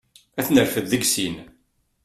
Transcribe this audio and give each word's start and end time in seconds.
Ad 0.39 0.45
t-nerfed 0.47 0.85
deg 0.91 1.03
sin. 1.13 1.35